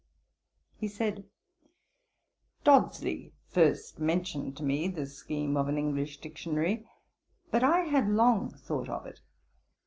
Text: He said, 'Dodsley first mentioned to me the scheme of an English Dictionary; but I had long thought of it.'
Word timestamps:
He 0.77 0.87
said, 0.87 1.25
'Dodsley 2.63 3.33
first 3.49 3.99
mentioned 3.99 4.57
to 4.57 4.63
me 4.63 4.87
the 4.87 5.05
scheme 5.05 5.55
of 5.55 5.67
an 5.67 5.77
English 5.77 6.17
Dictionary; 6.21 6.87
but 7.51 7.63
I 7.63 7.81
had 7.81 8.09
long 8.09 8.49
thought 8.49 8.89
of 8.89 9.05
it.' 9.05 9.21